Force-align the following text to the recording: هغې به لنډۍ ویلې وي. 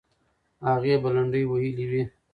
هغې 0.67 0.95
به 1.01 1.09
لنډۍ 1.15 1.43
ویلې 1.47 1.85
وي. 1.91 2.03